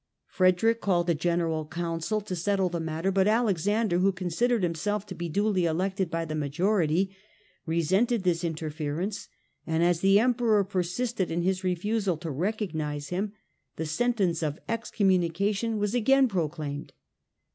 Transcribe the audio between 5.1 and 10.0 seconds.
be duly elected by the majority, resented this inter ference, and as